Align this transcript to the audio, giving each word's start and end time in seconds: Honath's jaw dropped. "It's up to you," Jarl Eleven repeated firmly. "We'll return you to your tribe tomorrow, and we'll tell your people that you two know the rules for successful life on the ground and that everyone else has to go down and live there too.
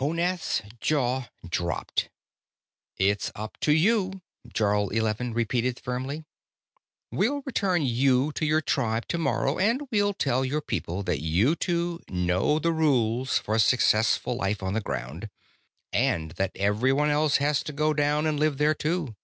Honath's 0.00 0.62
jaw 0.80 1.28
dropped. 1.48 2.10
"It's 2.96 3.30
up 3.36 3.56
to 3.60 3.72
you," 3.72 4.20
Jarl 4.52 4.88
Eleven 4.90 5.32
repeated 5.32 5.78
firmly. 5.78 6.24
"We'll 7.12 7.42
return 7.46 7.82
you 7.82 8.32
to 8.32 8.44
your 8.44 8.60
tribe 8.60 9.06
tomorrow, 9.06 9.60
and 9.60 9.82
we'll 9.92 10.12
tell 10.12 10.44
your 10.44 10.60
people 10.60 11.04
that 11.04 11.20
you 11.22 11.54
two 11.54 12.00
know 12.08 12.58
the 12.58 12.72
rules 12.72 13.38
for 13.38 13.60
successful 13.60 14.34
life 14.34 14.60
on 14.60 14.74
the 14.74 14.80
ground 14.80 15.30
and 15.92 16.32
that 16.32 16.50
everyone 16.56 17.10
else 17.10 17.36
has 17.36 17.62
to 17.62 17.72
go 17.72 17.94
down 17.94 18.26
and 18.26 18.40
live 18.40 18.58
there 18.58 18.74
too. 18.74 19.14